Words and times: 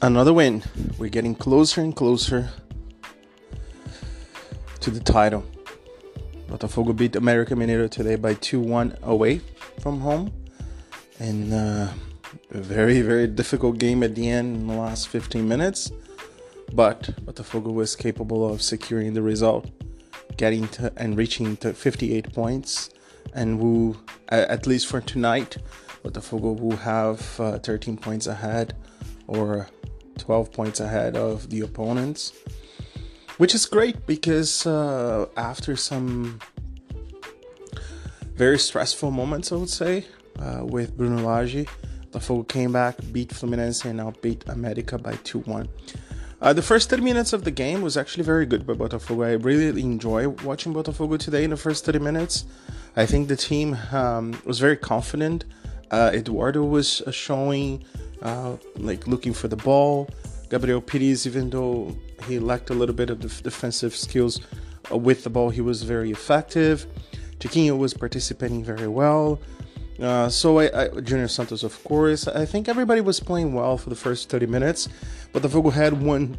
Another 0.00 0.32
win. 0.32 0.62
We're 0.96 1.10
getting 1.10 1.34
closer 1.34 1.80
and 1.80 1.94
closer 1.94 2.50
to 4.78 4.90
the 4.92 5.00
title. 5.00 5.44
Botafogo 6.46 6.96
beat 6.96 7.16
America 7.16 7.54
Mineiro 7.54 7.90
today 7.90 8.14
by 8.14 8.34
2 8.34 8.60
1 8.60 8.98
away 9.02 9.40
from 9.80 9.98
home. 9.98 10.32
And 11.18 11.52
uh, 11.52 11.88
a 12.52 12.58
very, 12.58 13.00
very 13.00 13.26
difficult 13.26 13.78
game 13.78 14.04
at 14.04 14.14
the 14.14 14.30
end 14.30 14.54
in 14.54 14.66
the 14.68 14.74
last 14.74 15.08
15 15.08 15.48
minutes. 15.48 15.90
But 16.72 17.10
Botafogo 17.24 17.72
was 17.72 17.96
capable 17.96 18.48
of 18.48 18.62
securing 18.62 19.14
the 19.14 19.22
result, 19.22 19.68
getting 20.36 20.68
to 20.68 20.92
and 20.96 21.16
reaching 21.16 21.56
to 21.56 21.74
58 21.74 22.32
points. 22.32 22.90
And 23.34 23.58
will, 23.58 23.96
at 24.28 24.64
least 24.64 24.86
for 24.86 25.00
tonight, 25.00 25.56
Botafogo 26.04 26.56
will 26.56 26.76
have 26.76 27.40
uh, 27.40 27.58
13 27.58 27.96
points 27.96 28.28
ahead 28.28 28.76
or 29.26 29.68
12 30.18 30.52
points 30.52 30.80
ahead 30.80 31.16
of 31.16 31.50
the 31.50 31.60
opponents, 31.60 32.32
which 33.38 33.54
is 33.54 33.66
great 33.66 34.06
because 34.06 34.66
uh, 34.66 35.26
after 35.36 35.76
some 35.76 36.40
very 38.34 38.58
stressful 38.58 39.10
moments, 39.10 39.52
I 39.52 39.56
would 39.56 39.70
say, 39.70 40.06
uh, 40.38 40.64
with 40.64 40.96
Bruno 40.96 41.22
Lage, 41.22 41.66
Botafogo 42.10 42.46
came 42.48 42.72
back, 42.72 42.96
beat 43.12 43.30
Fluminense, 43.30 43.84
and 43.84 43.96
now 43.96 44.12
beat 44.22 44.44
America 44.48 44.98
by 44.98 45.14
2 45.24 45.40
1. 45.40 45.68
Uh, 46.40 46.52
the 46.52 46.62
first 46.62 46.88
30 46.88 47.02
minutes 47.02 47.32
of 47.32 47.42
the 47.42 47.50
game 47.50 47.82
was 47.82 47.96
actually 47.96 48.22
very 48.22 48.46
good 48.46 48.64
by 48.64 48.72
Botafogo. 48.72 49.26
I 49.26 49.32
really 49.32 49.82
enjoy 49.82 50.28
watching 50.28 50.72
Botafogo 50.72 51.18
today 51.18 51.42
in 51.42 51.50
the 51.50 51.56
first 51.56 51.84
30 51.84 51.98
minutes. 51.98 52.44
I 52.96 53.06
think 53.06 53.26
the 53.26 53.36
team 53.36 53.76
um, 53.90 54.40
was 54.44 54.60
very 54.60 54.76
confident. 54.76 55.44
Uh, 55.90 56.12
Eduardo 56.14 56.62
was 56.62 57.00
uh, 57.02 57.10
showing 57.10 57.84
uh, 58.22 58.56
like 58.76 59.06
looking 59.06 59.32
for 59.32 59.48
the 59.48 59.56
ball. 59.56 60.08
Gabriel 60.50 60.80
Pires, 60.80 61.26
even 61.26 61.50
though 61.50 61.96
he 62.26 62.38
lacked 62.38 62.70
a 62.70 62.74
little 62.74 62.94
bit 62.94 63.10
of 63.10 63.20
the 63.20 63.28
defensive 63.42 63.94
skills 63.94 64.40
uh, 64.90 64.96
with 64.96 65.24
the 65.24 65.30
ball, 65.30 65.50
he 65.50 65.60
was 65.60 65.82
very 65.82 66.10
effective. 66.10 66.86
Tiquinho 67.38 67.76
was 67.78 67.94
participating 67.94 68.64
very 68.64 68.88
well. 68.88 69.40
Uh, 70.00 70.28
so 70.28 70.58
I, 70.58 70.84
I, 70.84 70.88
Junior 71.00 71.28
Santos, 71.28 71.62
of 71.62 71.82
course. 71.84 72.28
I 72.28 72.44
think 72.46 72.68
everybody 72.68 73.00
was 73.00 73.20
playing 73.20 73.52
well 73.52 73.76
for 73.76 73.90
the 73.90 73.96
first 73.96 74.28
30 74.28 74.46
minutes, 74.46 74.88
but 75.32 75.42
the 75.42 75.48
Vogo 75.48 75.70
had 75.70 76.02
one 76.02 76.38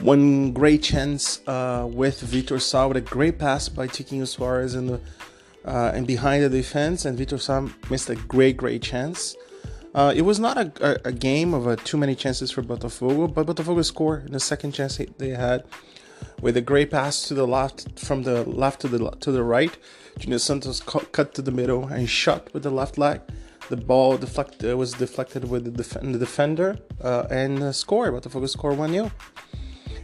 one 0.00 0.52
great 0.52 0.82
chance 0.82 1.40
uh, 1.46 1.88
with 1.88 2.20
Vitor 2.20 2.60
Sá 2.60 2.88
with 2.88 2.96
a 2.96 3.00
great 3.00 3.38
pass 3.38 3.68
by 3.68 3.86
Tiquinho 3.86 4.24
Soares 4.24 4.76
in 4.76 4.88
the 4.88 5.00
uh, 5.64 5.92
and 5.94 6.06
behind 6.06 6.44
the 6.44 6.48
defense, 6.50 7.04
and 7.04 7.18
Vitor 7.18 7.40
Sá 7.40 7.66
missed 7.88 8.10
a 8.10 8.16
great, 8.16 8.56
great 8.56 8.82
chance. 8.82 9.36
Uh, 9.94 10.12
it 10.14 10.22
was 10.22 10.40
not 10.40 10.58
a, 10.58 10.72
a, 10.80 11.08
a 11.08 11.12
game 11.12 11.54
of 11.54 11.68
uh, 11.68 11.76
too 11.76 11.96
many 11.96 12.14
chances 12.16 12.50
for 12.50 12.62
Botafogo, 12.62 13.32
but 13.32 13.46
Botafogo 13.46 13.84
scored 13.84 14.26
in 14.26 14.32
the 14.32 14.40
second 14.40 14.72
chance 14.72 15.00
they 15.18 15.28
had 15.28 15.64
with 16.40 16.56
a 16.56 16.60
great 16.60 16.90
pass 16.90 17.28
to 17.28 17.34
the 17.34 17.46
left 17.46 17.98
from 17.98 18.24
the 18.24 18.42
left 18.44 18.80
to 18.80 18.88
the 18.88 19.10
to 19.20 19.30
the 19.30 19.42
right. 19.42 19.76
Junior 20.18 20.38
Santos 20.38 20.80
cut 20.80 21.34
to 21.34 21.42
the 21.42 21.50
middle 21.50 21.86
and 21.86 22.08
shot 22.08 22.52
with 22.52 22.64
the 22.64 22.70
left 22.70 22.98
leg. 22.98 23.20
The 23.68 23.76
ball 23.76 24.18
deflect, 24.18 24.62
uh, 24.62 24.76
was 24.76 24.92
deflected 24.92 25.48
with 25.48 25.64
the, 25.64 25.70
def- 25.70 26.00
the 26.00 26.18
defender 26.18 26.78
uh, 27.02 27.26
and 27.30 27.62
uh, 27.62 27.72
scored. 27.72 28.12
Botafogo 28.12 28.48
scored 28.48 28.76
1 28.76 28.90
0. 28.90 29.10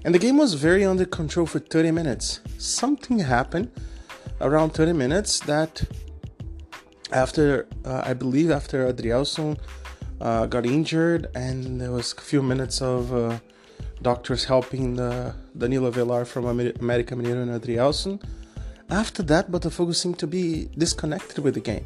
And 0.05 0.15
the 0.15 0.19
game 0.19 0.39
was 0.39 0.55
very 0.55 0.85
under 0.85 1.05
control 1.05 1.47
for 1.47 1.59
30 1.59 1.91
minutes. 1.91 2.41
Something 2.57 3.19
happened 3.19 3.71
around 4.41 4.71
30 4.71 4.95
minutes 4.95 5.41
that 5.41 5.83
after, 7.13 7.67
uh, 7.85 8.03
I 8.05 8.15
believe, 8.15 8.51
after 8.51 8.93
Adryelson 8.93 9.59
uh, 10.21 10.47
got 10.47 10.67
injured, 10.67 11.29
and 11.35 11.81
there 11.81 11.91
was 11.91 12.13
a 12.13 12.21
few 12.21 12.43
minutes 12.43 12.81
of 12.83 13.13
uh, 13.15 13.39
doctors 14.03 14.45
helping 14.45 14.97
the 14.97 15.35
Danilo 15.57 15.91
Avelar 15.91 16.27
from 16.27 16.47
America 16.47 17.15
Mineiro 17.15 17.43
and 17.43 17.61
Adryelson. 17.61 18.23
After 18.91 19.23
that, 19.25 19.51
Botafogo 19.51 19.95
seemed 19.95 20.19
to 20.19 20.27
be 20.27 20.69
disconnected 20.77 21.39
with 21.39 21.55
the 21.55 21.61
game. 21.61 21.85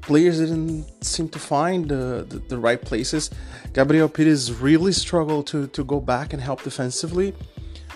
Players 0.00 0.40
didn't 0.40 1.04
seem 1.04 1.28
to 1.28 1.38
find 1.38 1.88
the, 1.88 2.42
the, 2.48 2.58
right 2.58 2.80
places. 2.80 3.30
Gabriel 3.72 4.08
Pires 4.08 4.52
really 4.52 4.90
struggled 4.90 5.46
to, 5.48 5.68
to 5.68 5.84
go 5.84 6.00
back 6.00 6.32
and 6.32 6.42
help 6.42 6.64
defensively. 6.64 7.32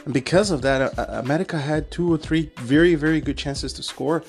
And 0.05 0.15
because 0.15 0.53
of 0.53 0.63
that, 0.63 0.95
America 0.97 1.59
had 1.59 1.91
two 1.91 2.13
or 2.15 2.17
three 2.17 2.53
very, 2.59 2.95
very 2.95 3.21
good 3.21 3.37
chances 3.37 3.73
to 3.73 3.83
score. 3.83 4.23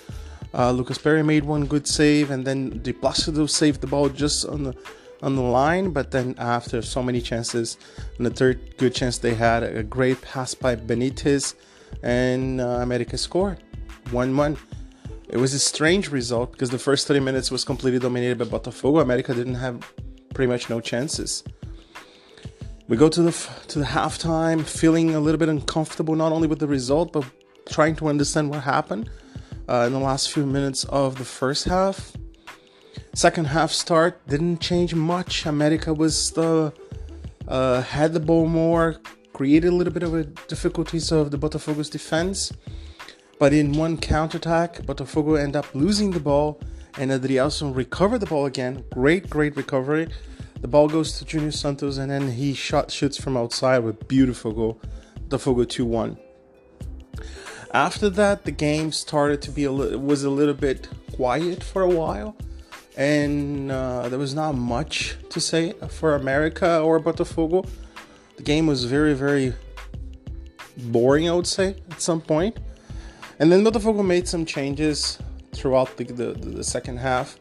Uh, 0.53 0.71
Lucas 0.71 0.97
Perri 0.97 1.23
made 1.23 1.43
one 1.45 1.65
good 1.65 1.87
save, 1.87 2.31
and 2.31 2.45
then 2.45 2.79
Di 2.81 2.93
Placido 2.93 3.49
saved 3.49 3.81
the 3.81 3.87
ball 3.87 4.09
just 4.09 4.45
on 4.45 4.63
the 4.63 4.75
on 5.23 5.35
the 5.35 5.41
line, 5.41 5.89
but 5.89 6.11
then 6.11 6.35
after 6.37 6.81
so 6.81 7.01
many 7.01 7.21
chances, 7.21 7.77
and 8.17 8.25
the 8.25 8.29
third 8.29 8.77
good 8.77 8.93
chance 8.93 9.17
they 9.17 9.33
had, 9.33 9.63
a 9.63 9.83
great 9.83 10.21
pass 10.21 10.53
by 10.53 10.75
Benitez, 10.75 11.55
and 12.03 12.61
uh, 12.61 12.79
America 12.81 13.17
scored 13.17 13.57
1 14.11 14.37
1. 14.37 14.57
It 15.29 15.37
was 15.37 15.53
a 15.53 15.59
strange 15.59 16.11
result 16.11 16.51
because 16.51 16.69
the 16.69 16.79
first 16.79 17.07
30 17.07 17.19
minutes 17.21 17.51
was 17.51 17.65
completely 17.65 17.99
dominated 17.99 18.37
by 18.37 18.45
Botafogo. 18.45 19.01
America 19.01 19.33
didn't 19.33 19.55
have 19.55 19.91
pretty 20.33 20.49
much 20.49 20.69
no 20.69 20.79
chances. 20.79 21.43
We 22.87 22.95
go 22.95 23.09
to 23.09 23.21
the 23.21 23.31
to 23.67 23.79
the 23.79 23.85
halftime, 23.85 24.63
feeling 24.63 25.15
a 25.15 25.19
little 25.19 25.39
bit 25.39 25.49
uncomfortable, 25.49 26.15
not 26.15 26.31
only 26.31 26.47
with 26.47 26.59
the 26.59 26.67
result, 26.67 27.11
but 27.11 27.25
trying 27.67 27.95
to 27.97 28.07
understand 28.07 28.49
what 28.49 28.61
happened 28.61 29.09
uh, 29.67 29.83
in 29.87 29.93
the 29.93 29.99
last 29.99 30.31
few 30.31 30.45
minutes 30.45 30.83
of 30.85 31.17
the 31.17 31.25
first 31.25 31.65
half. 31.65 32.13
Second 33.13 33.45
half 33.45 33.71
start 33.71 34.25
didn't 34.27 34.59
change 34.59 34.93
much. 34.93 35.45
America 35.45 35.93
was 35.93 36.31
the 36.31 36.73
uh, 37.47 37.81
had 37.81 38.13
the 38.13 38.19
ball 38.19 38.45
more, 38.47 38.97
created 39.33 39.69
a 39.69 39.75
little 39.75 39.93
bit 39.93 40.03
of 40.03 40.13
a 40.13 40.23
difficulties 40.23 41.11
of 41.11 41.31
the 41.31 41.37
Botafogo's 41.37 41.89
defense, 41.89 42.51
but 43.39 43.53
in 43.53 43.71
one 43.73 43.97
counterattack, 43.97 44.81
Botafogo 44.81 45.39
end 45.39 45.55
up 45.55 45.73
losing 45.73 46.11
the 46.11 46.19
ball, 46.19 46.59
and 46.97 47.11
Adryelson 47.11 47.75
recovered 47.75 48.19
the 48.19 48.25
ball 48.25 48.45
again. 48.45 48.83
Great, 48.91 49.29
great 49.29 49.55
recovery. 49.55 50.07
The 50.61 50.67
ball 50.67 50.89
goes 50.89 51.17
to 51.19 51.25
Junior 51.25 51.51
Santos, 51.51 51.97
and 51.97 52.11
then 52.11 52.31
he 52.31 52.53
shot 52.53 52.91
shoots 52.91 53.17
from 53.17 53.37
outside 53.37 53.79
with 53.79 54.07
beautiful 54.07 54.51
goal. 54.51 54.81
Botafogo 55.29 55.65
2-1. 55.65 56.26
After 57.77 58.09
that, 58.09 58.43
the 58.43 58.51
game 58.51 58.91
started 58.91 59.39
to 59.43 59.51
be 59.51 59.65
a 59.65 59.71
was 59.71 60.23
a 60.23 60.31
little 60.31 60.55
bit 60.55 60.89
quiet 61.15 61.61
for 61.61 61.83
a 61.83 61.89
while 62.01 62.35
and 62.97 63.71
uh, 63.71 64.09
there 64.09 64.17
was 64.17 64.33
not 64.33 64.53
much 64.53 65.15
to 65.29 65.39
say 65.39 65.73
for 65.87 66.15
America 66.15 66.79
or 66.79 66.99
Botafogo. 66.99 67.69
The 68.37 68.43
game 68.43 68.65
was 68.65 68.85
very, 68.85 69.13
very 69.13 69.53
boring, 70.75 71.29
I 71.29 71.33
would 71.33 71.45
say, 71.45 71.75
at 71.91 72.01
some. 72.01 72.23
And 73.39 73.51
then 73.51 73.63
Botafogo 73.63 74.03
made 74.03 74.27
some 74.27 74.43
changes 74.43 75.19
throughout 75.53 75.95
the, 75.97 76.05
the, 76.05 76.33
the 76.33 76.63
second 76.63 76.97
half. 76.97 77.37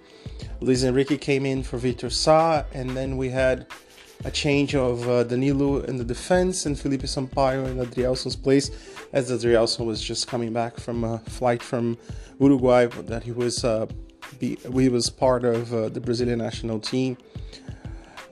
Luis 0.60 0.84
Henrique 0.84 1.18
came 1.18 1.46
in 1.46 1.62
for 1.62 1.78
Vitor 1.78 2.12
Sá, 2.12 2.64
and 2.74 2.90
then 2.90 3.16
we 3.16 3.30
had 3.30 3.66
a 4.24 4.30
change 4.30 4.74
of 4.74 5.08
uh, 5.08 5.24
Danilo 5.24 5.80
in 5.80 5.96
the 5.96 6.04
defense 6.04 6.66
and 6.66 6.78
Felipe 6.78 7.02
Sampaio 7.02 7.66
in 7.66 7.78
Adryelson's 7.78 8.36
place, 8.36 8.70
as 9.12 9.30
Adryelson 9.30 9.86
was 9.86 10.02
just 10.02 10.26
coming 10.26 10.52
back 10.52 10.78
from 10.78 11.04
a 11.04 11.18
flight 11.20 11.62
from 11.62 11.96
Uruguay 12.40 12.86
that 12.86 13.22
he 13.22 13.32
was 13.32 13.64
uh, 13.64 13.86
be, 14.38 14.58
we 14.68 14.88
was 14.88 15.10
part 15.10 15.44
of 15.44 15.72
uh, 15.72 15.88
the 15.88 16.00
Brazilian 16.00 16.38
national 16.38 16.80
team. 16.80 17.16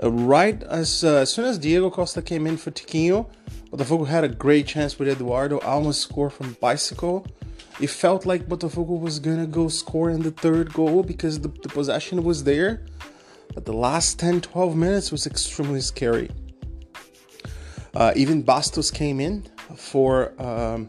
Uh, 0.03 0.11
right 0.11 0.63
as, 0.65 1.05
uh, 1.05 1.19
as 1.19 1.33
soon 1.33 1.45
as 1.45 1.59
Diego 1.59 1.91
Costa 1.91 2.21
came 2.21 2.47
in 2.47 2.57
for 2.57 2.71
Tiquinho, 2.71 3.29
Botafogo 3.71 4.07
had 4.07 4.25
a 4.25 4.29
great 4.29 4.67
chance 4.67 4.99
with 4.99 5.09
Eduardo. 5.09 5.59
Almost 5.61 6.01
scored 6.03 6.33
from 6.33 6.57
bicycle. 6.61 7.27
It 7.81 7.91
felt 7.91 8.25
like 8.25 8.47
Botafogo 8.49 9.01
was 9.01 9.19
gonna 9.19 9.47
go 9.47 9.69
score 9.69 10.11
in 10.11 10.23
the 10.23 10.31
third 10.31 10.73
goal 10.73 11.03
because 11.03 11.41
the, 11.41 11.49
the 11.49 11.69
possession 11.69 12.23
was 12.23 12.45
there. 12.45 12.87
But 13.55 13.65
the 13.65 13.73
last 13.73 14.19
10 14.19 14.41
12 14.41 14.77
minutes 14.77 15.13
was 15.13 15.27
extremely 15.27 15.81
scary. 15.81 16.31
Uh, 17.95 18.13
even 18.17 18.43
Bastos 18.43 18.93
came 18.93 19.21
in 19.21 19.47
for 19.77 20.35
um, 20.43 20.89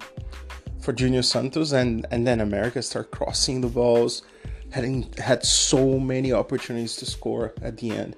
for 0.81 0.93
Junior 0.93 1.21
Santos, 1.21 1.71
and, 1.71 2.05
and 2.11 2.25
then 2.27 2.41
America 2.41 2.81
started 2.81 3.09
crossing 3.09 3.61
the 3.61 3.67
balls 3.67 4.23
having 4.71 5.11
had 5.17 5.43
so 5.45 5.99
many 5.99 6.33
opportunities 6.33 6.95
to 6.97 7.05
score 7.05 7.53
at 7.61 7.77
the 7.77 7.91
end. 7.91 8.15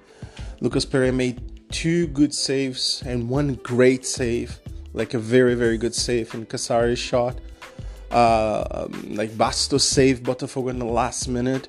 Lucas 0.60 0.84
Perri 0.84 1.12
made 1.12 1.70
two 1.70 2.08
good 2.08 2.34
saves 2.34 3.02
and 3.06 3.28
one 3.28 3.54
great 3.62 4.04
save, 4.04 4.58
like 4.92 5.14
a 5.14 5.18
very 5.18 5.54
very 5.54 5.78
good 5.78 5.94
save 5.94 6.34
in 6.34 6.46
Cazares' 6.46 6.98
shot. 6.98 7.38
Uh, 8.10 8.64
um, 8.70 9.14
like 9.14 9.30
Bastos 9.32 9.82
saved 9.82 10.24
Botafogo 10.24 10.70
in 10.70 10.78
the 10.78 10.86
last 10.86 11.28
minute. 11.28 11.68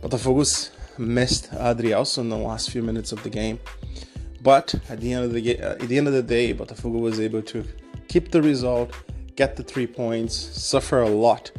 Botafogo's 0.00 0.70
missed 0.98 1.50
Adryelson 1.52 2.18
in 2.18 2.28
the 2.30 2.36
last 2.36 2.70
few 2.70 2.82
minutes 2.82 3.12
of 3.12 3.22
the 3.22 3.30
game, 3.30 3.58
but 4.42 4.74
at 4.88 5.00
the 5.00 5.12
end 5.12 5.24
of 5.24 5.32
the 5.32 5.60
uh, 5.60 5.72
at 5.72 5.88
the 5.88 5.98
end 5.98 6.06
of 6.06 6.12
the 6.12 6.22
day, 6.22 6.54
Botafogo 6.54 7.00
was 7.00 7.20
able 7.20 7.42
to 7.42 7.64
keep 8.08 8.30
the 8.30 8.42
result, 8.42 8.92
get 9.34 9.56
the 9.56 9.62
three 9.62 9.86
points, 9.86 10.34
suffer 10.34 11.02
a 11.02 11.08
lot 11.08 11.50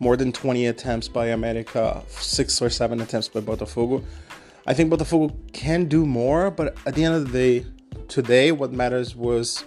more 0.00 0.16
than 0.16 0.32
20 0.32 0.66
attempts 0.66 1.08
by 1.08 1.26
America, 1.26 2.02
six 2.08 2.60
or 2.60 2.68
seven 2.68 3.00
attempts 3.00 3.28
by 3.28 3.40
Botafogo. 3.40 4.04
I 4.66 4.74
think 4.74 4.92
Botafogo 4.92 5.34
can 5.52 5.86
do 5.86 6.04
more, 6.04 6.50
but 6.50 6.76
at 6.86 6.94
the 6.94 7.04
end 7.04 7.14
of 7.14 7.30
the 7.30 7.32
day, 7.32 7.66
today, 8.08 8.52
what 8.52 8.72
matters 8.72 9.14
was 9.14 9.64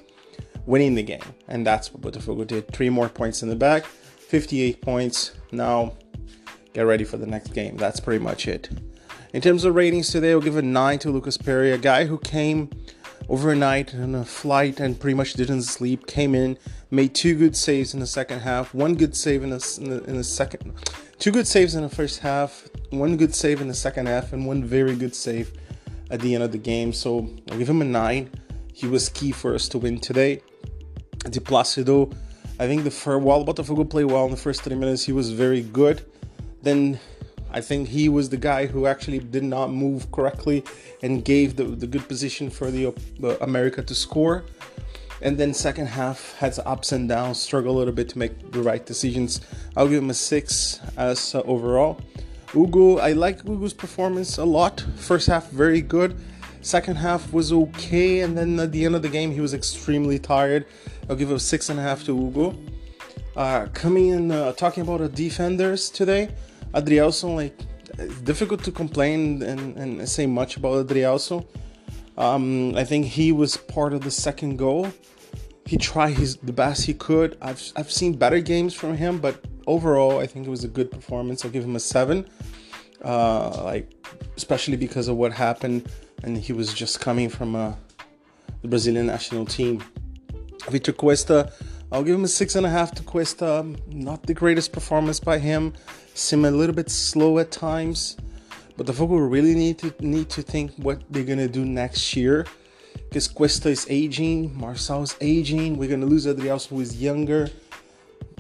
winning 0.66 0.96
the 0.96 1.04
game, 1.04 1.22
and 1.48 1.66
that's 1.66 1.94
what 1.94 2.02
Botafogo 2.02 2.46
did. 2.46 2.72
Three 2.72 2.90
more 2.90 3.10
points 3.10 3.42
in 3.42 3.50
the 3.50 3.56
back, 3.56 3.86
58 3.86 4.82
points. 4.82 5.32
Now, 5.52 5.94
get 6.74 6.82
ready 6.82 7.04
for 7.04 7.18
the 7.18 7.28
next 7.28 7.54
game. 7.54 7.78
That's 7.78 8.00
pretty 8.00 8.24
much 8.24 8.48
it. 8.48 8.70
In 9.34 9.42
terms 9.42 9.66
of 9.66 9.76
ratings 9.76 10.10
today, 10.10 10.32
I'll 10.32 10.40
give 10.40 10.56
a 10.56 10.62
9 10.62 11.00
to 11.00 11.10
Lucas 11.10 11.38
Perri, 11.38 11.74
a 11.74 11.78
guy 11.78 12.06
who 12.06 12.18
came 12.18 12.70
overnight 13.28 13.94
on 13.94 14.16
a 14.16 14.24
flight 14.24 14.80
and 14.80 14.98
pretty 14.98 15.16
much 15.16 15.34
didn't 15.34 15.64
sleep. 15.64 16.08
Came 16.08 16.34
in, 16.34 16.58
made 16.92 17.14
two 17.14 17.36
good 17.36 17.56
saves 17.56 17.94
in 17.94 18.00
the 18.00 18.08
second 18.08 18.40
half, 18.40 18.74
one 18.74 18.96
good 18.96 19.18
save 19.18 19.44
in 19.44 19.50
the, 19.50 19.80
in 19.82 19.90
the, 19.90 20.04
in 20.06 20.16
the 20.16 20.24
second, 20.24 20.74
two 21.20 21.32
good 21.32 21.46
saves 21.46 21.76
in 21.76 21.82
the 21.82 21.90
first 21.90 22.20
half, 22.20 22.70
one 22.92 23.18
good 23.18 23.36
save 23.36 23.60
in 23.60 23.68
the 23.68 23.74
second 23.74 24.08
half, 24.08 24.32
and 24.32 24.46
one 24.46 24.64
very 24.64 24.96
good 24.96 25.14
save 25.14 25.52
at 26.10 26.22
the 26.22 26.34
end 26.34 26.44
of 26.44 26.54
the 26.54 26.58
game. 26.58 26.94
So 26.94 27.28
I'll 27.52 27.58
give 27.58 27.70
him 27.70 27.82
a 27.82 27.86
9. 27.86 28.30
He 28.74 28.88
was 28.88 29.10
key 29.10 29.34
for 29.34 29.54
us 29.54 29.68
to 29.70 29.78
win 29.78 30.00
today. 30.00 30.42
Di 31.30 31.40
Placido, 31.42 32.16
I 32.60 32.68
think 32.68 32.86
the 32.86 32.92
first, 32.92 33.24
while 33.24 33.44
Botafogo 33.44 33.90
played 33.90 34.06
well 34.06 34.24
in 34.24 34.32
the 34.32 34.38
first 34.38 34.62
30 34.62 34.78
minutes, 34.78 35.04
he 35.04 35.12
was 35.12 35.32
very 35.32 35.64
good. 35.64 36.06
Then 36.62 36.98
I 37.52 37.62
think 37.62 37.88
he 37.90 38.10
was 38.10 38.30
the 38.30 38.38
guy 38.38 38.66
who 38.66 38.86
actually 38.86 39.20
did 39.20 39.44
not 39.44 39.72
move 39.72 40.12
correctly 40.12 40.64
and 41.02 41.24
gave 41.24 41.56
the, 41.56 41.64
the 41.64 41.88
good 41.88 42.08
position 42.08 42.50
for 42.50 42.72
the 42.72 42.88
uh, 42.88 43.28
America 43.42 43.82
to 43.84 43.96
score. 43.96 44.44
And 45.22 45.38
then 45.38 45.54
second 45.54 45.88
half 45.88 46.36
had 46.38 46.58
ups 46.66 46.92
and 46.92 47.10
downs, 47.10 47.40
struggle 47.40 47.76
a 47.76 47.78
little 47.78 47.94
bit 47.94 48.10
to 48.10 48.20
make 48.20 48.52
the 48.52 48.62
right 48.62 48.86
decisions. 48.86 49.42
I'll 49.76 49.88
give 49.88 50.04
him 50.04 50.10
a 50.10 50.14
six 50.14 50.80
as 50.96 51.34
uh, 51.34 51.42
overall. 51.42 52.00
Hugo, 52.54 52.98
I 53.00 53.14
like 53.14 53.44
Hugo's 53.44 53.74
performance 53.74 54.38
a 54.38 54.46
lot. 54.46 54.86
First 54.96 55.28
half 55.28 55.50
very 55.50 55.82
good. 55.82 56.16
Second 56.62 56.96
half 56.96 57.34
was 57.34 57.52
okay, 57.52 58.22
and 58.22 58.38
then 58.38 58.60
at 58.60 58.72
the 58.72 58.86
end 58.86 58.96
of 58.96 59.02
the 59.02 59.10
game 59.10 59.32
he 59.32 59.42
was 59.42 59.54
extremely 59.54 60.20
tired. 60.20 60.66
I'll 61.10 61.16
give 61.16 61.32
a 61.32 61.40
six 61.40 61.70
and 61.70 61.80
a 61.80 61.84
half 61.84 62.04
to 62.06 62.16
Hugo. 62.16 62.58
Uh, 63.36 63.68
coming 63.74 64.08
in, 64.08 64.32
uh, 64.32 64.52
talking 64.54 64.82
about 64.82 65.00
the 65.00 65.10
defenders 65.10 65.90
today. 65.90 66.30
Adryelson, 66.78 67.36
like, 67.36 67.56
it's 67.98 68.22
difficult 68.22 68.64
to 68.64 68.72
complain 68.72 69.42
and, 69.42 69.78
and 69.78 70.08
say 70.08 70.26
much 70.26 70.58
about 70.58 70.88
Adryelson. 70.88 71.46
Um, 72.18 72.76
I 72.76 72.84
think 72.84 73.06
he 73.06 73.32
was 73.32 73.58
part 73.58 73.94
of 73.94 74.02
the 74.02 74.12
second 74.12 74.58
goal. 74.58 74.92
He 75.66 75.78
tried 75.78 76.14
his 76.14 76.38
the 76.38 76.54
best 76.54 76.86
he 76.86 76.94
could. 76.94 77.38
I've 77.42 77.62
I've 77.76 77.92
seen 77.92 78.14
better 78.14 78.40
games 78.40 78.74
from 78.74 78.96
him, 78.96 79.20
but 79.20 79.44
overall, 79.66 80.20
I 80.20 80.26
think 80.26 80.48
it 80.48 80.50
was 80.50 80.64
a 80.64 80.68
good 80.68 80.90
performance. 80.90 81.44
I'll 81.44 81.52
give 81.52 81.64
him 81.64 81.76
a 81.76 81.80
seven. 81.80 82.26
Uh, 83.04 83.64
like, 83.64 83.92
especially 84.36 84.78
because 84.78 85.08
of 85.08 85.18
what 85.18 85.32
happened, 85.32 85.92
and 86.24 86.38
he 86.38 86.54
was 86.54 86.74
just 86.74 87.00
coming 87.00 87.30
from 87.30 87.56
uh, 87.56 87.74
the 88.62 88.68
Brazilian 88.68 89.06
national 89.06 89.46
team. 89.46 89.84
Victor 90.70 90.94
Cuesta, 90.94 91.52
I'll 91.92 92.04
give 92.04 92.16
him 92.16 92.26
a 92.26 92.28
six 92.28 92.56
and 92.56 92.66
a 92.66 92.70
half 92.70 92.94
to 92.96 93.04
Cuesta. 93.04 93.66
Not 93.88 94.24
the 94.24 94.34
greatest 94.34 94.74
performance 94.74 95.20
by 95.20 95.40
him 95.40 95.74
seem 96.14 96.44
a 96.44 96.52
little 96.52 96.76
bit 96.76 96.90
slow 96.90 97.40
at 97.40 97.52
times. 97.52 98.18
Botafogo 98.78 99.18
really 99.32 99.56
need 99.56 99.80
to 99.80 99.94
need 100.00 100.30
to 100.30 100.42
think 100.42 100.72
what 100.76 101.02
they're 101.10 101.24
gonna 101.24 101.48
do 101.48 101.64
next 101.66 102.16
year. 102.16 102.46
Because 103.08 103.28
Cuesta 103.28 103.70
is 103.70 103.88
aging, 103.90 104.50
Marçal 104.52 105.04
is 105.04 105.16
aging, 105.22 105.78
we're 105.78 105.90
gonna 105.90 106.06
lose 106.06 106.26
Adryelson 106.26 106.68
who 106.70 106.82
is 106.82 107.02
younger. 107.02 107.50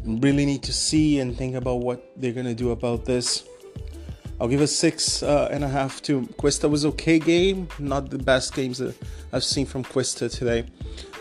Really 0.03 0.45
need 0.45 0.63
to 0.63 0.73
see 0.73 1.19
and 1.19 1.38
think 1.38 1.55
about 1.55 1.79
what 1.79 2.11
they're 2.17 2.33
gonna 2.33 2.53
do 2.53 2.71
about 2.71 3.05
this. 3.05 3.47
I'll 4.39 4.47
give 4.47 4.61
a 4.61 4.67
six 4.67 5.23
uh, 5.23 5.49
and 5.51 5.63
a 5.63 5.67
half 5.67 6.01
to 6.03 6.27
Cuesta 6.38 6.69
was 6.69 6.85
okay 6.85 7.17
game, 7.17 7.69
not 7.79 8.09
the 8.09 8.19
best 8.19 8.53
games 8.53 8.77
that 8.77 8.95
I've 9.33 9.44
seen 9.44 9.65
from 9.65 9.83
Cuesta 9.83 10.29
today. 10.29 10.65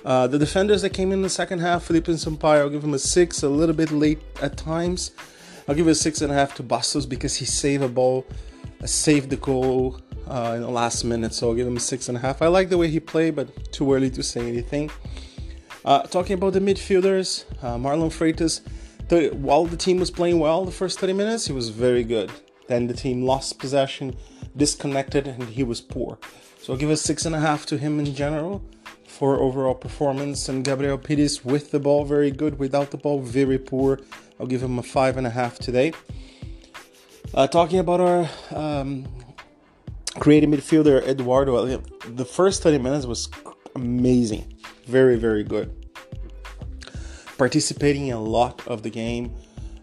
Uh, 0.07 0.29
the 0.29 0.39
defenders 0.39 0.83
that 0.83 0.91
came 0.91 1.11
in 1.11 1.21
the 1.21 1.29
second 1.29 1.59
half, 1.59 1.83
Felipe 1.83 2.07
Sampaio, 2.07 2.61
I'll 2.61 2.71
give 2.71 2.85
him 2.85 2.95
a 2.95 2.99
six, 2.99 3.43
a 3.43 3.49
little 3.49 3.75
bit 3.75 3.91
late 3.91 4.21
at 4.41 4.57
times. 4.57 5.11
I'll 5.67 5.75
give 5.75 5.89
a 5.89 5.97
six 5.97 6.23
and 6.23 6.31
a 6.31 6.35
half 6.35 6.55
to 6.55 6.63
Bastos 6.63 7.09
because 7.09 7.35
he 7.35 7.45
saved 7.45 7.83
a 7.83 7.89
ball, 7.89 8.25
uh, 8.81 8.87
saved 8.87 9.31
the 9.31 9.37
goal 9.37 10.01
uh, 10.29 10.53
in 10.55 10.63
the 10.63 10.71
last 10.71 11.03
minute. 11.03 11.35
So 11.35 11.49
I'll 11.49 11.57
give 11.57 11.67
him 11.67 11.77
a 11.77 11.81
six 11.81 12.09
and 12.09 12.17
a 12.17 12.21
half. 12.21 12.41
I 12.41 12.47
like 12.47 12.69
the 12.69 12.79
way 12.79 12.89
he 12.89 13.01
played, 13.01 13.35
but 13.35 13.73
too 13.73 13.93
early 13.93 14.09
to 14.11 14.23
say 14.23 14.47
anything. 14.47 14.93
Uh, 15.85 16.03
talking 16.03 16.35
about 16.35 16.53
the 16.53 16.61
midfielders, 16.61 17.45
uh, 17.65 17.77
Marlon 17.77 18.13
Freitas, 18.13 18.61
the, 19.09 19.31
while 19.31 19.67
the 19.67 19.77
team 19.77 19.99
was 19.99 20.13
playing 20.13 20.39
well 20.39 20.65
the 20.65 20.71
first 20.71 21.01
30 21.01 21.15
minutes, 21.15 21.49
he 21.49 21.53
was 21.53 21.71
very 21.71 22.05
good. 22.05 22.31
Then 22.69 22.87
the 22.87 22.95
team 22.95 23.25
lost 23.25 23.59
possession, 23.59 24.15
disconnected, 24.57 25.27
and 25.27 25.49
he 25.49 25.65
was 25.65 25.81
poor. 25.81 26.17
So 26.61 26.73
I'll 26.73 26.79
give 26.79 26.91
a 26.91 26.97
six 26.97 27.27
and 27.27 27.35
a 27.35 27.41
half 27.41 27.67
to 27.67 27.77
him 27.77 27.99
in 27.99 28.15
general 28.15 28.63
for 29.17 29.41
overall 29.41 29.75
performance. 29.75 30.49
And 30.49 30.65
Gabriel 30.65 30.99
Pires 30.99 31.45
with 31.45 31.71
the 31.71 31.81
ball, 31.81 32.05
very 32.05 32.31
good. 32.31 32.59
Without 32.59 32.91
the 32.91 32.99
ball, 32.99 33.21
very 33.21 33.59
poor. 33.59 33.99
I'll 34.39 34.47
give 34.47 34.63
him 34.63 34.79
a 34.79 34.83
five 34.83 35.17
and 35.17 35.27
a 35.27 35.31
half 35.31 35.59
today. 35.59 35.93
Uh, 37.35 37.47
talking 37.47 37.79
about 37.79 38.01
our 38.01 38.31
um, 38.55 39.07
creative 40.21 40.51
midfielder 40.51 41.03
Eduardo, 41.07 41.79
the 42.15 42.25
first 42.25 42.63
30 42.63 42.79
minutes 42.79 43.07
was 43.07 43.29
amazing, 43.75 44.55
very 44.87 45.17
very 45.17 45.43
good. 45.43 45.87
Participating 47.37 48.07
in 48.09 48.15
a 48.15 48.21
lot 48.21 48.67
of 48.67 48.83
the 48.83 48.91
game, 48.91 49.35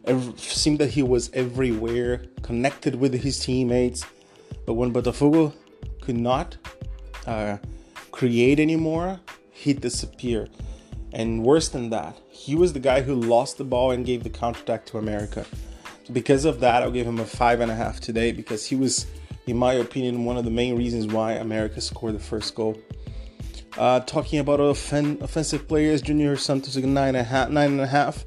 it 0.05 0.39
seemed 0.39 0.79
that 0.79 0.89
he 0.89 1.03
was 1.03 1.29
everywhere, 1.33 2.23
connected 2.41 2.95
with 2.95 3.13
his 3.13 3.39
teammates. 3.39 4.05
But 4.65 4.73
when 4.73 4.93
Botafogo 4.93 5.53
could 6.01 6.17
not 6.17 6.57
uh, 7.27 7.57
create 8.13 8.59
anymore, 8.59 9.19
he 9.51 9.73
disappeared. 9.73 10.51
And 11.11 11.43
worse 11.43 11.67
than 11.67 11.89
that, 11.89 12.17
he 12.29 12.55
was 12.55 12.71
the 12.71 12.79
guy 12.79 13.01
who 13.01 13.15
lost 13.15 13.57
the 13.57 13.63
ball 13.63 13.91
and 13.91 14.05
gave 14.05 14.23
the 14.23 14.29
counterattack 14.29 14.85
to 14.87 14.99
America. 14.99 15.45
Because 16.11 16.45
of 16.45 16.59
that, 16.61 16.83
I'll 16.83 16.91
give 16.91 17.07
him 17.07 17.19
a 17.19 17.25
five 17.25 17.59
and 17.59 17.71
a 17.71 17.75
half 17.75 17.99
today 17.99 18.31
because 18.31 18.65
he 18.65 18.75
was, 18.75 19.07
in 19.47 19.57
my 19.57 19.73
opinion, 19.73 20.25
one 20.25 20.37
of 20.37 20.45
the 20.45 20.51
main 20.51 20.77
reasons 20.77 21.07
why 21.07 21.33
America 21.33 21.81
scored 21.81 22.15
the 22.15 22.19
first 22.19 22.53
goal. 22.55 22.77
Uh, 23.77 23.99
talking 24.01 24.39
about 24.39 24.59
offen- 24.59 25.17
offensive 25.21 25.67
players, 25.67 26.01
Junior 26.01 26.35
Santos 26.37 26.75
nine 26.75 27.09
and 27.09 27.17
a 27.17 27.23
half, 27.23 27.49
nine 27.49 27.71
and 27.71 27.81
a 27.81 27.87
half. 27.87 28.25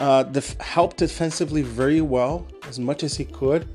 Uh, 0.00 0.24
def- 0.24 0.58
helped 0.60 0.96
defensively 0.96 1.62
very 1.62 2.00
well 2.00 2.48
as 2.68 2.80
much 2.80 3.04
as 3.04 3.14
he 3.16 3.24
could. 3.24 3.68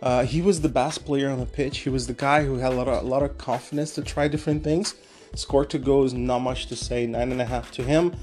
Uh, 0.00 0.24
he 0.24 0.40
was 0.40 0.60
the 0.60 0.68
best 0.68 1.04
player 1.04 1.28
on 1.30 1.40
the 1.40 1.46
pitch. 1.46 1.78
He 1.78 1.90
was 1.90 2.06
the 2.06 2.12
guy 2.12 2.44
who 2.44 2.56
had 2.58 2.72
a 2.72 2.76
lot 2.76 2.88
of, 2.88 3.02
a 3.02 3.06
lot 3.06 3.22
of 3.22 3.36
confidence 3.38 3.94
to 3.94 4.02
try 4.02 4.28
different 4.28 4.62
things. 4.62 4.94
Score 5.34 5.64
to 5.66 5.78
go 5.78 6.04
is 6.04 6.14
not 6.14 6.38
much 6.38 6.66
to 6.66 6.76
say. 6.76 7.06
Nine 7.06 7.32
and 7.32 7.40
a 7.40 7.44
half 7.44 7.70
to 7.72 7.82
him. 7.82 8.14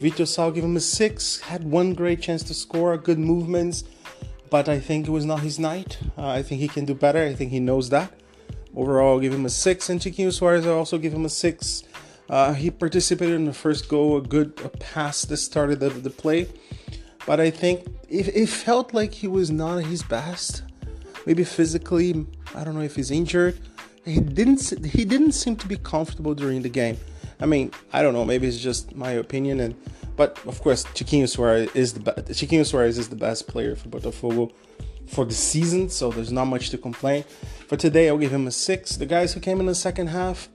Vitor 0.00 0.26
Sá 0.26 0.50
give 0.50 0.64
him 0.64 0.76
a 0.76 0.80
six. 0.80 1.40
Had 1.40 1.64
one 1.64 1.94
great 1.94 2.20
chance 2.20 2.42
to 2.44 2.54
score, 2.54 2.96
good 2.96 3.18
movements, 3.18 3.84
but 4.50 4.68
I 4.68 4.80
think 4.80 5.06
it 5.06 5.10
was 5.10 5.24
not 5.24 5.40
his 5.40 5.58
night. 5.58 5.98
Uh, 6.18 6.28
I 6.28 6.42
think 6.42 6.60
he 6.60 6.68
can 6.68 6.84
do 6.84 6.94
better. 6.94 7.22
I 7.22 7.34
think 7.34 7.50
he 7.50 7.60
knows 7.60 7.90
that. 7.90 8.12
Overall, 8.74 9.14
I'll 9.14 9.20
give 9.20 9.34
him 9.34 9.46
a 9.46 9.50
six. 9.50 9.88
And 9.88 10.00
Tiquinho 10.00 10.28
Soares, 10.28 10.66
I 10.66 10.70
also 10.70 10.98
give 10.98 11.12
him 11.12 11.24
a 11.24 11.28
six. 11.28 11.84
Uh, 12.28 12.54
he 12.54 12.70
participated 12.70 13.34
in 13.34 13.44
the 13.44 13.52
first 13.52 13.88
goal, 13.88 14.16
a 14.16 14.20
good 14.20 14.60
a 14.64 14.68
pass 14.68 15.24
that 15.24 15.36
started 15.38 15.80
the, 15.80 15.90
the 15.90 16.10
play. 16.10 16.48
But 17.26 17.40
I 17.40 17.50
think 17.50 17.86
it, 18.08 18.28
it 18.28 18.48
felt 18.48 18.94
like 18.94 19.12
he 19.12 19.26
was 19.26 19.50
not 19.50 19.84
his 19.84 20.02
best. 20.02 20.62
Maybe 21.26 21.44
physically, 21.44 22.26
I 22.54 22.64
don't 22.64 22.74
know 22.74 22.82
if 22.82 22.96
he's 22.96 23.10
injured 23.10 23.58
he 24.04 24.20
didn't 24.20 24.84
he 24.84 25.04
didn't 25.04 25.32
seem 25.32 25.56
to 25.56 25.66
be 25.66 25.76
comfortable 25.76 26.34
during 26.34 26.62
the 26.62 26.68
game. 26.68 26.98
I 27.40 27.46
mean, 27.46 27.72
I 27.92 28.02
don't 28.02 28.14
know, 28.14 28.24
maybe 28.24 28.46
it's 28.46 28.58
just 28.58 28.94
my 28.94 29.12
opinion 29.12 29.60
and 29.60 29.74
but 30.16 30.38
of 30.46 30.60
course 30.60 30.84
Tiquinho 30.84 31.24
Soares 31.24 31.74
is 31.74 31.94
the 31.94 32.00
Tiquinho 32.00 32.62
Soares 32.62 32.98
is 32.98 33.08
the 33.08 33.16
best 33.16 33.48
player 33.48 33.76
for 33.76 33.88
Botafogo 33.88 34.52
for 35.06 35.24
the 35.24 35.34
season, 35.34 35.88
so 35.88 36.10
there's 36.10 36.30
not 36.30 36.44
much 36.44 36.70
to 36.70 36.78
complain. 36.78 37.24
For 37.66 37.76
today, 37.76 38.08
I'll 38.08 38.18
give 38.18 38.32
him 38.32 38.46
a 38.46 38.52
six. 38.52 38.96
The 38.96 39.06
guys 39.06 39.32
who 39.32 39.40
came 39.40 39.58
in 39.58 39.66
the 39.66 39.74
second 39.74 40.06
half, 40.06 40.48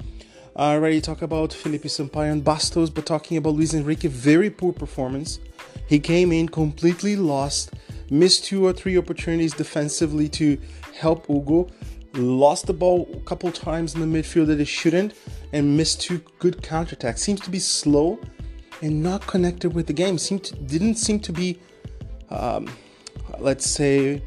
I 0.56 0.76
already 0.76 1.02
talked 1.02 1.24
about 1.24 1.52
Felipe 1.52 1.84
Sampaio 1.84 2.32
and 2.32 2.42
Bastos, 2.42 2.94
but 2.94 3.06
talking 3.06 3.36
about 3.36 3.56
Luis 3.56 3.74
Henrique, 3.74 4.04
very 4.04 4.50
poor 4.50 4.72
performance. 4.72 5.40
He 5.88 6.00
came 6.00 6.32
in 6.32 6.48
completely 6.48 7.18
lost, 7.18 7.74
missed 8.10 8.46
two 8.46 8.66
or 8.66 8.74
three 8.74 8.98
opportunities 8.98 9.54
defensively 9.54 10.30
to 10.30 10.58
help 10.94 11.28
Hugo, 11.28 11.68
lost 12.14 12.68
the 12.68 12.74
ball 12.74 13.10
a 13.14 13.20
couple 13.22 13.52
times 13.52 13.96
in 13.96 14.02
the 14.02 14.08
midfield 14.08 14.48
that 14.48 14.60
he 14.60 14.66
shouldn't, 14.66 15.14
and 15.54 15.76
missed 15.76 16.02
two 16.02 16.22
good 16.40 16.58
counterattacks. 16.62 17.20
Seems 17.20 17.42
to 17.42 17.50
be 17.50 17.60
slow 17.60 18.20
and 18.82 19.02
not 19.02 19.26
connected 19.28 19.74
with 19.74 19.88
the 19.88 19.94
game. 19.94 20.18
Seemed 20.18 20.44
to, 20.46 20.56
didn't 20.56 20.96
seem 20.96 21.20
to 21.22 21.32
be, 21.32 21.60
um, 22.30 22.70
let's 23.40 23.70
say, 23.70 24.22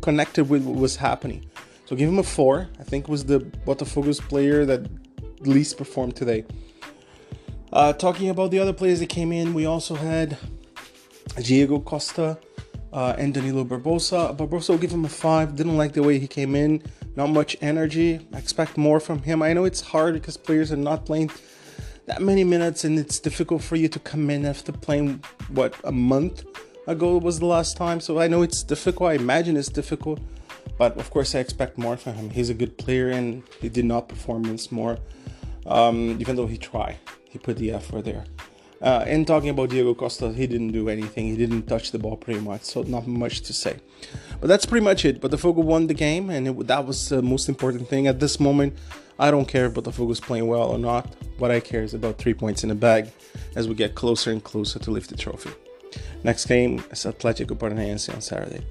connected 0.00 0.48
with 0.48 0.64
what 0.64 0.76
was 0.76 0.96
happening. 0.96 1.44
So 1.86 1.96
give 1.96 2.08
him 2.08 2.18
a 2.18 2.22
four. 2.22 2.68
I 2.78 2.84
think 2.84 3.08
was 3.08 3.24
the 3.24 3.40
Botafogo's 3.40 4.20
player 4.20 4.64
that 4.64 4.88
least 5.40 5.76
performed 5.76 6.16
today. 6.16 6.44
Uh, 7.72 7.92
talking 7.92 8.30
about 8.30 8.50
the 8.50 8.58
other 8.58 8.72
players 8.72 9.00
that 9.00 9.08
came 9.08 9.32
in, 9.32 9.54
we 9.54 9.66
also 9.66 9.94
had 9.94 10.36
Diego 11.42 11.78
Costa 11.78 12.38
uh, 12.92 13.14
and 13.18 13.34
Danilo 13.34 13.64
Barbosa. 13.64 14.36
Barbosa 14.36 14.70
will 14.70 14.78
give 14.78 14.92
him 14.92 15.04
a 15.04 15.08
five. 15.08 15.56
Didn't 15.56 15.76
like 15.76 15.92
the 15.92 16.02
way 16.02 16.18
he 16.18 16.26
came 16.26 16.54
in. 16.54 16.82
Not 17.16 17.30
much 17.30 17.56
energy. 17.60 18.26
I 18.32 18.38
expect 18.38 18.76
more 18.76 19.00
from 19.00 19.22
him. 19.22 19.42
I 19.42 19.52
know 19.52 19.64
it's 19.64 19.80
hard 19.80 20.14
because 20.14 20.36
players 20.36 20.72
are 20.72 20.76
not 20.76 21.06
playing 21.06 21.30
that 22.06 22.22
many 22.22 22.44
minutes, 22.44 22.84
and 22.84 22.98
it's 22.98 23.20
difficult 23.20 23.62
for 23.62 23.76
you 23.76 23.88
to 23.88 23.98
come 24.00 24.30
in 24.30 24.44
after 24.44 24.72
playing 24.72 25.22
what 25.48 25.74
a 25.84 25.92
month 25.92 26.44
ago 26.86 27.16
was 27.18 27.38
the 27.38 27.46
last 27.46 27.76
time. 27.76 28.00
So 28.00 28.18
I 28.18 28.26
know 28.26 28.42
it's 28.42 28.62
difficult. 28.62 29.10
I 29.10 29.14
imagine 29.14 29.56
it's 29.56 29.68
difficult, 29.68 30.18
but 30.76 30.96
of 30.98 31.10
course 31.10 31.34
I 31.34 31.38
expect 31.38 31.78
more 31.78 31.96
from 31.96 32.14
him. 32.14 32.30
He's 32.30 32.50
a 32.50 32.54
good 32.54 32.76
player, 32.78 33.10
and 33.10 33.42
he 33.60 33.68
did 33.68 33.84
not 33.84 34.08
perform 34.08 34.42
once 34.42 34.72
more, 34.72 34.98
um, 35.66 36.16
even 36.20 36.34
though 36.36 36.46
he 36.46 36.58
tried. 36.58 36.96
He 37.28 37.38
put 37.38 37.58
the 37.58 37.70
effort 37.72 38.04
there. 38.04 38.24
Uh, 38.82 39.04
and 39.06 39.26
talking 39.26 39.50
about 39.50 39.68
Diego 39.68 39.94
Costa, 39.94 40.32
he 40.32 40.46
didn't 40.46 40.72
do 40.72 40.88
anything. 40.88 41.26
He 41.26 41.36
didn't 41.36 41.64
touch 41.64 41.90
the 41.92 41.98
ball 41.98 42.16
pretty 42.16 42.40
much, 42.40 42.62
so 42.62 42.82
not 42.82 43.06
much 43.06 43.42
to 43.42 43.52
say. 43.52 43.76
But 44.40 44.46
that's 44.46 44.64
pretty 44.64 44.84
much 44.84 45.04
it. 45.04 45.20
But 45.20 45.30
the 45.30 45.38
Fogo 45.38 45.60
won 45.60 45.86
the 45.86 45.94
game, 45.94 46.30
and 46.30 46.48
it, 46.48 46.66
that 46.66 46.86
was 46.86 47.10
the 47.10 47.20
most 47.20 47.48
important 47.48 47.88
thing 47.88 48.06
at 48.06 48.20
this 48.20 48.40
moment. 48.40 48.78
I 49.18 49.30
don't 49.30 49.46
care 49.46 49.66
if 49.66 49.74
Botafogo's 49.74 50.20
playing 50.20 50.46
well 50.46 50.68
or 50.68 50.78
not. 50.78 51.14
What 51.36 51.50
I 51.50 51.60
care 51.60 51.82
is 51.82 51.92
about 51.92 52.16
three 52.16 52.32
points 52.32 52.62
in 52.62 52.70
the 52.70 52.74
bag 52.74 53.10
as 53.54 53.68
we 53.68 53.74
get 53.74 53.94
closer 53.94 54.30
and 54.30 54.42
closer 54.42 54.78
to 54.78 54.90
lift 54.90 55.10
the 55.10 55.16
trophy. 55.16 55.50
Next 56.24 56.46
game 56.46 56.78
is 56.90 57.04
Atlético 57.04 57.58
Paranaense 57.58 58.12
on 58.14 58.22
Saturday. 58.22 58.64